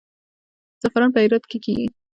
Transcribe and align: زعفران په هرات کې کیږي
زعفران 0.81 1.09
په 1.13 1.19
هرات 1.23 1.43
کې 1.49 1.57
کیږي 1.65 1.87